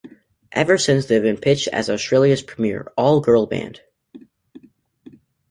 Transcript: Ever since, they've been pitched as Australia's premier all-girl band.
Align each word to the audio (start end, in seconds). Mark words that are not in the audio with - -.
Ever 0.51 0.79
since, 0.79 1.05
they've 1.05 1.21
been 1.21 1.37
pitched 1.37 1.67
as 1.67 1.87
Australia's 1.87 2.41
premier 2.41 2.91
all-girl 2.97 3.45
band. 3.45 3.81